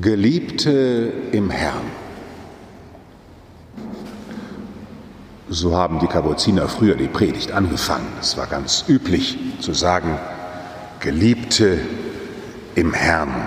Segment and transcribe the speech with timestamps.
[0.00, 1.90] Geliebte im Herrn.
[5.48, 8.08] So haben die Kapuziner früher die Predigt angefangen.
[8.20, 10.18] Es war ganz üblich zu sagen,
[11.00, 11.78] Geliebte
[12.74, 13.46] im Herrn.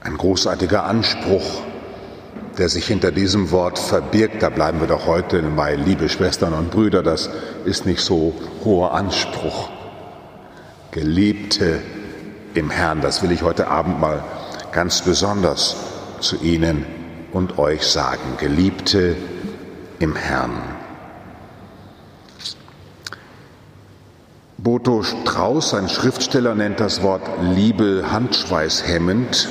[0.00, 1.62] Ein großartiger Anspruch,
[2.56, 4.42] der sich hinter diesem Wort verbirgt.
[4.42, 7.28] Da bleiben wir doch heute bei, liebe Schwestern und Brüder, das
[7.66, 9.68] ist nicht so hoher Anspruch.
[10.92, 11.97] Geliebte im
[12.70, 14.24] Herrn, das will ich heute Abend mal
[14.72, 15.76] ganz besonders
[16.20, 16.84] zu Ihnen
[17.32, 18.36] und euch sagen.
[18.38, 19.16] Geliebte
[19.98, 20.52] im Herrn.
[24.58, 29.48] Boto Strauß, ein Schriftsteller, nennt das Wort Liebe handschweißhemmend.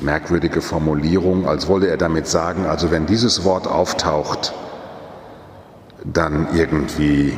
[0.00, 4.52] Merkwürdige Formulierung, als wolle er damit sagen, also wenn dieses Wort auftaucht,
[6.04, 7.36] dann irgendwie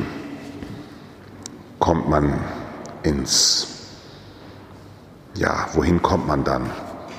[1.78, 2.38] kommt man
[3.02, 3.69] ins,
[5.34, 6.70] ja, wohin kommt man dann?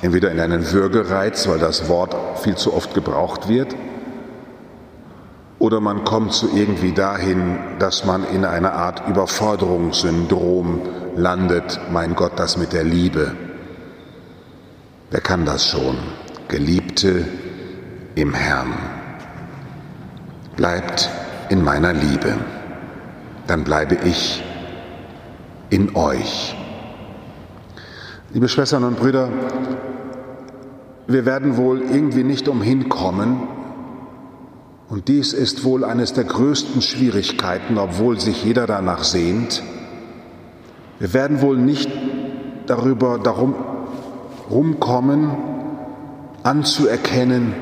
[0.02, 3.76] Entweder in einen Würgereiz, weil das Wort viel zu oft gebraucht wird,
[5.62, 10.82] oder man kommt so irgendwie dahin, dass man in einer Art Überforderungssyndrom
[11.16, 11.80] landet.
[11.92, 13.36] Mein Gott, das mit der Liebe.
[15.12, 15.98] Wer kann das schon?
[16.48, 17.28] Geliebte
[18.16, 18.74] im Herrn.
[20.56, 21.12] Bleibt
[21.50, 22.38] in meiner Liebe.
[23.46, 24.44] Dann bleibe ich
[25.70, 26.56] in euch.
[28.34, 29.28] Liebe Schwestern und Brüder,
[31.06, 33.48] wir werden wohl irgendwie nicht umhin kommen,
[34.88, 39.64] und dies ist wohl eines der größten Schwierigkeiten, obwohl sich jeder danach sehnt.
[41.00, 41.90] Wir werden wohl nicht
[42.68, 43.56] darüber darum
[44.50, 45.32] rumkommen,
[46.44, 47.54] anzuerkennen,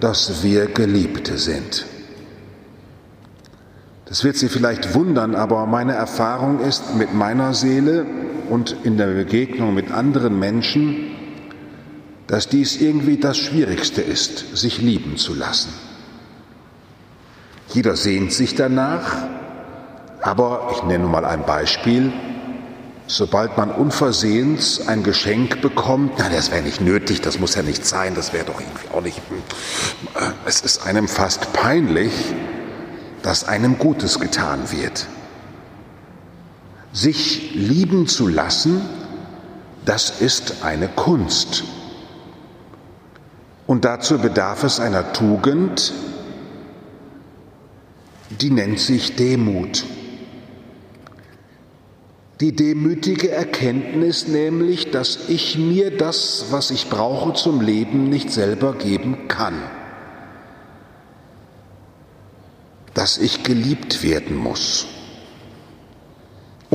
[0.00, 1.86] dass wir Geliebte sind.
[4.04, 8.04] Das wird Sie vielleicht wundern, aber meine Erfahrung ist mit meiner Seele
[8.48, 11.10] und in der Begegnung mit anderen Menschen,
[12.26, 15.72] dass dies irgendwie das Schwierigste ist, sich lieben zu lassen.
[17.72, 19.16] Jeder sehnt sich danach,
[20.22, 22.12] aber ich nenne mal ein Beispiel.
[23.08, 27.86] Sobald man unversehens ein Geschenk bekommt, na, das wäre nicht nötig, das muss ja nicht
[27.86, 29.18] sein, das wäre doch irgendwie auch nicht.
[29.28, 32.12] Hm, es ist einem fast peinlich,
[33.22, 35.06] dass einem Gutes getan wird.
[36.96, 38.80] Sich lieben zu lassen,
[39.84, 41.64] das ist eine Kunst.
[43.66, 45.92] Und dazu bedarf es einer Tugend,
[48.40, 49.84] die nennt sich Demut.
[52.40, 58.72] Die demütige Erkenntnis nämlich, dass ich mir das, was ich brauche zum Leben, nicht selber
[58.72, 59.62] geben kann.
[62.94, 64.86] Dass ich geliebt werden muss,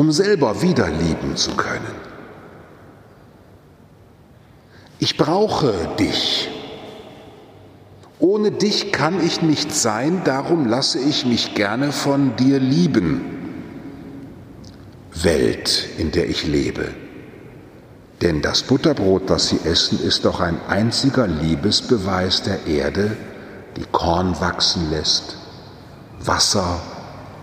[0.01, 1.93] um selber wieder lieben zu können.
[4.97, 6.49] Ich brauche dich.
[8.17, 13.21] Ohne dich kann ich nicht sein, darum lasse ich mich gerne von dir lieben.
[15.13, 16.87] Welt, in der ich lebe.
[18.23, 23.15] Denn das Butterbrot, das sie essen, ist doch ein einziger Liebesbeweis der Erde,
[23.77, 25.37] die Korn wachsen lässt,
[26.25, 26.81] Wasser,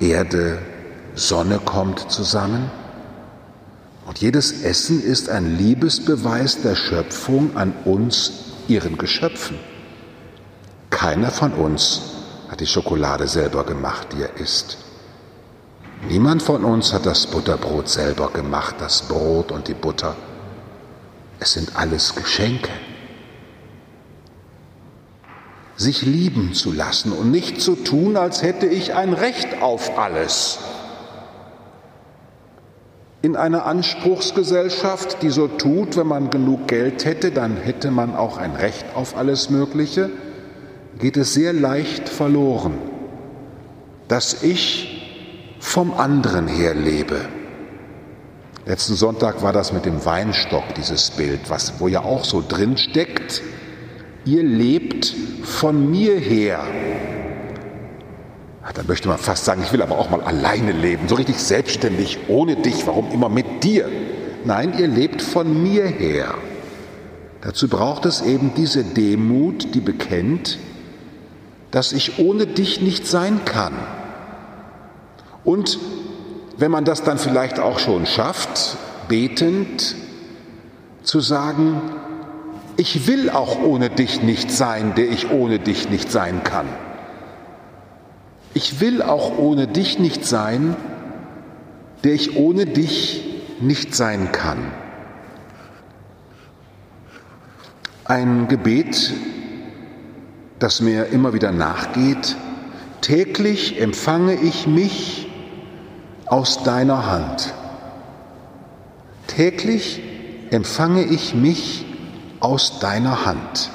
[0.01, 0.59] Erde,
[1.19, 2.71] Sonne kommt zusammen.
[4.07, 8.33] Und jedes Essen ist ein Liebesbeweis der Schöpfung an uns,
[8.69, 9.59] ihren Geschöpfen.
[10.91, 12.03] Keiner von uns
[12.49, 14.79] hat die Schokolade selber gemacht, die er isst.
[16.09, 20.17] Niemand von uns hat das Butterbrot selber gemacht, das Brot und die Butter.
[21.41, 22.71] Es sind alles Geschenke.
[25.77, 30.59] Sich lieben zu lassen und nicht zu tun, als hätte ich ein Recht auf alles.
[33.21, 38.39] In einer Anspruchsgesellschaft, die so tut, wenn man genug Geld hätte, dann hätte man auch
[38.39, 40.11] ein Recht auf alles Mögliche
[40.99, 42.75] geht es sehr leicht verloren,
[44.09, 47.21] dass ich vom anderen her lebe.
[48.67, 52.77] Letzten Sonntag war das mit dem Weinstock, dieses Bild, was, wo ja auch so drin
[52.77, 53.43] steckt,
[54.25, 56.65] ihr lebt von mir her.
[58.75, 62.19] Da möchte man fast sagen, ich will aber auch mal alleine leben, so richtig selbstständig,
[62.29, 63.89] ohne dich, warum immer mit dir?
[64.45, 66.35] Nein, ihr lebt von mir her.
[67.41, 70.59] Dazu braucht es eben diese Demut, die bekennt,
[71.71, 73.75] dass ich ohne dich nicht sein kann.
[75.45, 75.79] Und
[76.57, 78.77] wenn man das dann vielleicht auch schon schafft,
[79.09, 79.97] betend
[81.03, 81.81] zu sagen,
[82.77, 86.67] ich will auch ohne dich nicht sein, der ich ohne dich nicht sein kann.
[88.61, 90.75] Ich will auch ohne dich nicht sein,
[92.03, 93.23] der ich ohne dich
[93.61, 94.73] nicht sein kann.
[98.05, 99.13] Ein Gebet,
[100.59, 102.35] das mir immer wieder nachgeht.
[103.01, 105.31] Täglich empfange ich mich
[106.27, 107.55] aus deiner Hand.
[109.29, 110.03] Täglich
[110.51, 111.87] empfange ich mich
[112.41, 113.71] aus deiner Hand.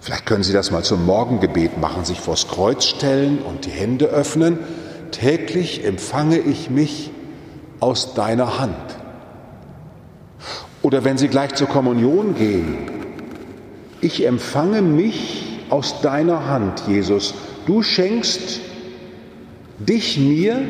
[0.00, 4.06] Vielleicht können Sie das mal zum Morgengebet machen, sich vors Kreuz stellen und die Hände
[4.06, 4.58] öffnen.
[5.10, 7.10] Täglich empfange ich mich
[7.80, 8.74] aus deiner Hand.
[10.82, 12.78] Oder wenn Sie gleich zur Kommunion gehen,
[14.00, 17.34] ich empfange mich aus deiner Hand, Jesus.
[17.66, 18.60] Du schenkst
[19.78, 20.62] dich mir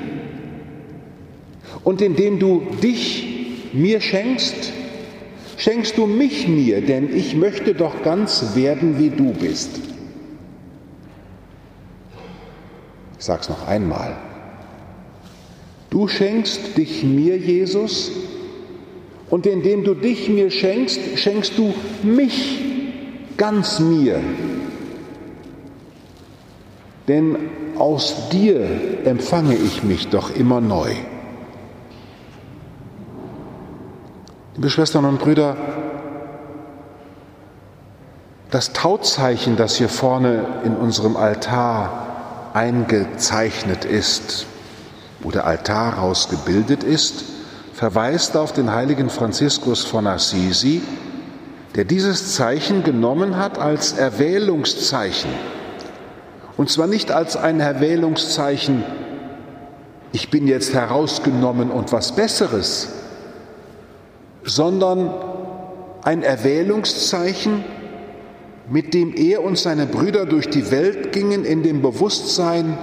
[1.85, 4.70] und indem du dich mir schenkst,
[5.61, 9.79] schenkst du mich mir, denn ich möchte doch ganz werden, wie du bist.
[13.19, 14.17] Ich sage es noch einmal.
[15.91, 18.11] Du schenkst dich mir, Jesus,
[19.29, 22.63] und indem du dich mir schenkst, schenkst du mich
[23.37, 24.21] ganz mir.
[27.07, 27.37] Denn
[27.77, 28.67] aus dir
[29.05, 30.95] empfange ich mich doch immer neu.
[34.57, 35.57] Liebe Schwestern und Brüder,
[38.51, 44.47] das Tauzeichen, das hier vorne in unserem Altar eingezeichnet ist,
[45.21, 47.23] wo der Altar rausgebildet ist,
[47.75, 50.83] verweist auf den heiligen Franziskus von Assisi,
[51.77, 55.31] der dieses Zeichen genommen hat als Erwählungszeichen.
[56.57, 58.83] Und zwar nicht als ein Erwählungszeichen,
[60.11, 62.89] ich bin jetzt herausgenommen und was Besseres,
[64.55, 65.11] sondern
[66.03, 67.65] ein Erwählungszeichen,
[68.69, 72.79] mit dem er und seine Brüder durch die Welt gingen in dem Bewusstsein,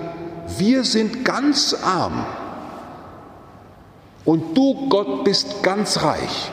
[0.57, 2.25] wir sind ganz arm
[4.25, 6.51] und du, Gott, bist ganz reich.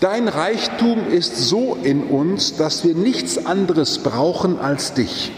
[0.00, 5.32] Dein Reichtum ist so in uns, dass wir nichts anderes brauchen als dich.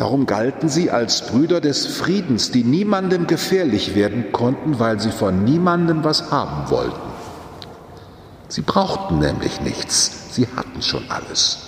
[0.00, 5.44] Darum galten sie als Brüder des Friedens, die niemandem gefährlich werden konnten, weil sie von
[5.44, 7.10] niemandem was haben wollten.
[8.48, 11.58] Sie brauchten nämlich nichts, sie hatten schon alles.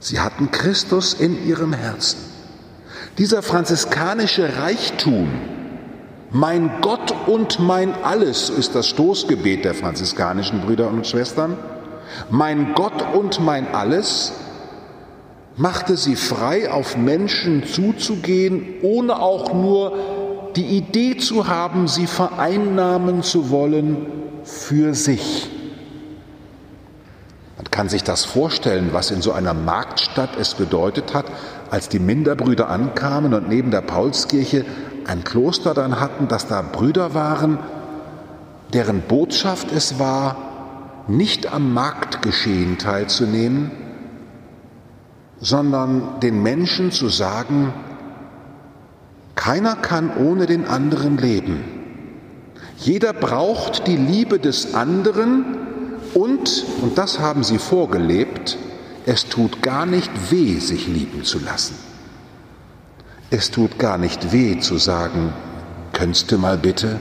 [0.00, 2.18] Sie hatten Christus in ihrem Herzen.
[3.18, 5.28] Dieser franziskanische Reichtum,
[6.32, 11.56] mein Gott und mein Alles ist das Stoßgebet der franziskanischen Brüder und Schwestern.
[12.30, 14.32] Mein Gott und mein Alles
[15.56, 19.92] machte sie frei, auf Menschen zuzugehen, ohne auch nur
[20.56, 24.06] die Idee zu haben, sie vereinnahmen zu wollen
[24.44, 25.50] für sich.
[27.56, 31.26] Man kann sich das vorstellen, was in so einer Marktstadt es bedeutet hat,
[31.70, 34.64] als die Minderbrüder ankamen und neben der Paulskirche
[35.06, 37.58] ein Kloster dann hatten, dass da Brüder waren,
[38.72, 40.36] deren Botschaft es war,
[41.08, 43.70] nicht am Marktgeschehen teilzunehmen,
[45.40, 47.72] sondern den Menschen zu sagen,
[49.34, 51.64] keiner kann ohne den anderen leben.
[52.78, 55.44] Jeder braucht die Liebe des anderen
[56.14, 58.58] und, und das haben sie vorgelebt,
[59.04, 61.76] es tut gar nicht weh, sich lieben zu lassen.
[63.30, 65.32] Es tut gar nicht weh zu sagen,
[65.92, 66.98] könntest du mal bitte?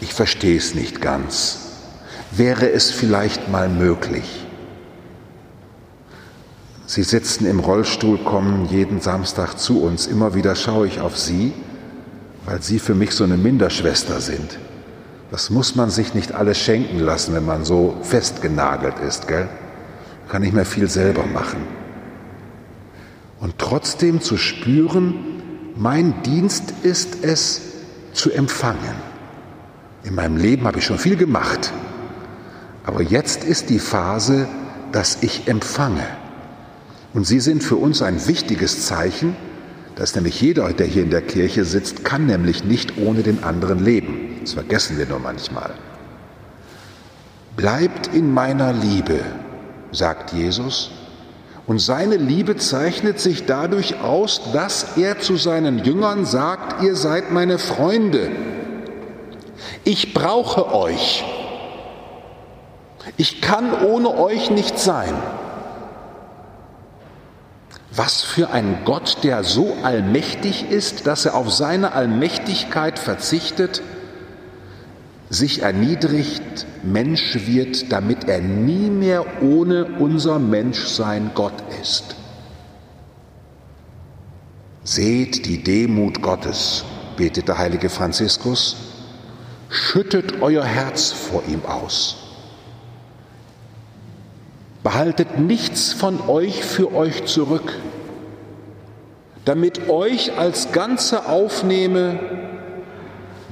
[0.00, 1.58] Ich verstehe es nicht ganz.
[2.30, 4.46] Wäre es vielleicht mal möglich?
[6.90, 10.08] Sie sitzen im Rollstuhl, kommen jeden Samstag zu uns.
[10.08, 11.52] Immer wieder schaue ich auf Sie,
[12.44, 14.58] weil Sie für mich so eine Minderschwester sind.
[15.30, 19.48] Das muss man sich nicht alles schenken lassen, wenn man so festgenagelt ist, gell?
[20.28, 21.60] Kann nicht mehr viel selber machen.
[23.38, 25.14] Und trotzdem zu spüren,
[25.76, 27.60] mein Dienst ist es,
[28.14, 28.96] zu empfangen.
[30.02, 31.72] In meinem Leben habe ich schon viel gemacht,
[32.84, 34.48] aber jetzt ist die Phase,
[34.90, 36.19] dass ich empfange.
[37.12, 39.36] Und sie sind für uns ein wichtiges Zeichen,
[39.96, 43.84] dass nämlich jeder, der hier in der Kirche sitzt, kann nämlich nicht ohne den anderen
[43.84, 44.38] leben.
[44.40, 45.74] Das vergessen wir nur manchmal.
[47.56, 49.20] Bleibt in meiner Liebe,
[49.92, 50.92] sagt Jesus,
[51.66, 57.32] und seine Liebe zeichnet sich dadurch aus, dass er zu seinen Jüngern sagt, ihr seid
[57.32, 58.30] meine Freunde.
[59.84, 61.24] Ich brauche euch.
[63.16, 65.14] Ich kann ohne euch nicht sein.
[68.02, 73.82] Was für ein Gott, der so allmächtig ist, dass er auf seine Allmächtigkeit verzichtet,
[75.28, 81.52] sich erniedrigt, Mensch wird, damit er nie mehr ohne unser Menschsein Gott
[81.82, 82.16] ist.
[84.82, 86.86] Seht die Demut Gottes,
[87.18, 88.76] betet der heilige Franziskus,
[89.68, 92.16] Schüttet euer Herz vor ihm aus.
[94.82, 97.74] Behaltet nichts von euch für euch zurück,
[99.44, 102.18] damit euch als Ganze aufnehme,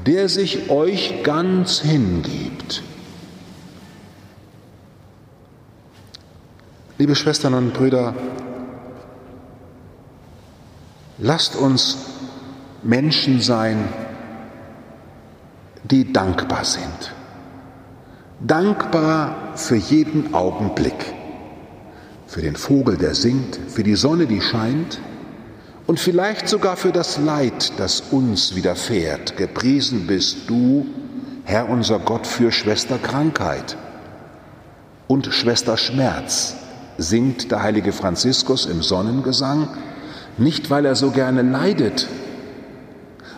[0.07, 2.83] der sich euch ganz hingibt.
[6.99, 8.15] Liebe Schwestern und Brüder,
[11.19, 11.97] lasst uns
[12.83, 13.89] Menschen sein,
[15.85, 17.15] die dankbar sind.
[18.41, 21.15] Dankbar für jeden Augenblick,
[22.27, 25.01] für den Vogel, der singt, für die Sonne, die scheint
[25.89, 29.39] und vielleicht sogar für das Leid, das uns widerfährt.
[29.39, 30.87] Gepriesen bist du,
[31.45, 33.79] Herr unser Gott, für Schwester Krankheit
[35.07, 36.57] und Schwester Schmerz
[36.99, 39.71] singt der heilige Franziskus im Sonnengesang,
[40.37, 42.07] nicht weil er so gerne leidet,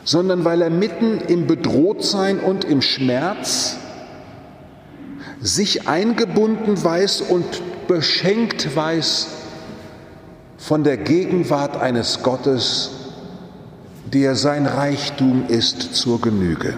[0.02, 3.76] sondern weil er mitten im Bedrohtsein und im Schmerz
[5.40, 9.39] sich eingebunden weiß und beschenkt weiß
[10.60, 12.90] von der Gegenwart eines Gottes,
[14.12, 16.74] der sein Reichtum ist zur Genüge.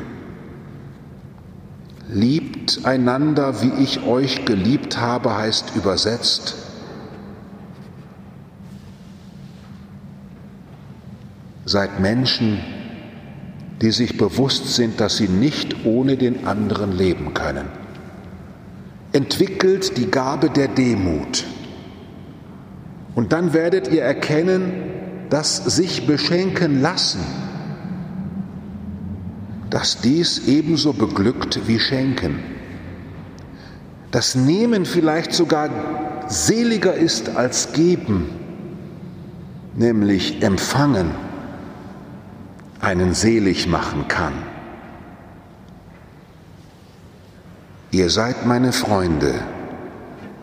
[2.09, 6.55] Liebt einander, wie ich euch geliebt habe, heißt übersetzt,
[11.65, 12.59] Seid Menschen,
[13.81, 17.67] die sich bewusst sind, dass sie nicht ohne den anderen leben können.
[19.13, 21.47] Entwickelt die Gabe der Demut.
[23.15, 24.73] Und dann werdet ihr erkennen,
[25.29, 27.21] dass sich beschenken lassen,
[29.71, 32.41] dass dies ebenso beglückt wie schenken.
[34.11, 35.71] Das Nehmen vielleicht sogar
[36.29, 38.29] seliger ist als geben,
[39.75, 41.11] nämlich empfangen
[42.83, 44.35] einen selig machen kann.
[47.93, 49.35] Ihr seid meine Freunde,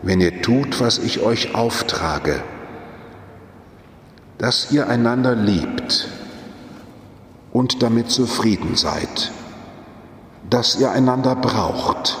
[0.02, 2.42] wenn ihr tut, was ich euch auftrage,
[4.40, 6.08] dass ihr einander liebt
[7.52, 9.32] und damit zufrieden seid,
[10.48, 12.16] dass ihr einander braucht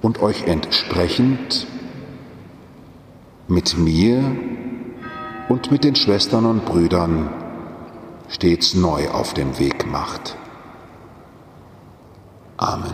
[0.00, 1.66] und euch entsprechend
[3.48, 4.36] mit mir
[5.48, 7.30] und mit den Schwestern und Brüdern
[8.28, 10.36] stets neu auf den Weg macht.
[12.56, 12.87] Amen.